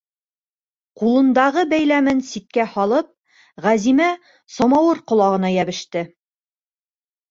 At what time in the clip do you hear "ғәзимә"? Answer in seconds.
3.69-4.11